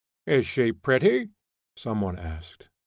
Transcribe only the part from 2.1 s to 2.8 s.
asked.